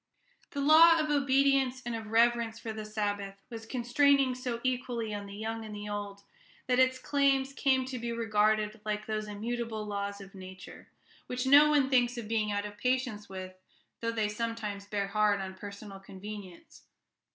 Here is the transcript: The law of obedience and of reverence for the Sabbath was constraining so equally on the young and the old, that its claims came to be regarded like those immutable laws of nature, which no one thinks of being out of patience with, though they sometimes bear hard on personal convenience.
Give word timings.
The 0.49 0.61
law 0.61 0.99
of 0.99 1.11
obedience 1.11 1.83
and 1.85 1.95
of 1.95 2.07
reverence 2.07 2.57
for 2.57 2.73
the 2.73 2.85
Sabbath 2.85 3.43
was 3.51 3.67
constraining 3.67 4.33
so 4.33 4.59
equally 4.63 5.13
on 5.13 5.27
the 5.27 5.35
young 5.35 5.63
and 5.63 5.75
the 5.75 5.87
old, 5.87 6.23
that 6.65 6.79
its 6.79 6.97
claims 6.97 7.53
came 7.53 7.85
to 7.85 7.99
be 7.99 8.11
regarded 8.11 8.81
like 8.83 9.05
those 9.05 9.27
immutable 9.27 9.85
laws 9.85 10.19
of 10.19 10.33
nature, 10.33 10.89
which 11.27 11.45
no 11.45 11.69
one 11.69 11.87
thinks 11.91 12.17
of 12.17 12.27
being 12.27 12.51
out 12.51 12.65
of 12.65 12.79
patience 12.79 13.29
with, 13.29 13.53
though 13.99 14.11
they 14.11 14.27
sometimes 14.27 14.87
bear 14.87 15.05
hard 15.09 15.39
on 15.39 15.53
personal 15.53 15.99
convenience. 15.99 16.85